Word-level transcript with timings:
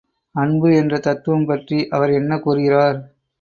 அன்பு 0.35 0.69
என்ற 0.75 0.97
தத்துவம் 0.99 1.45
பற்றி 1.45 1.87
அவர் 1.89 2.11
என்ன 2.11 2.39
கூறுகிறார்? 2.39 2.99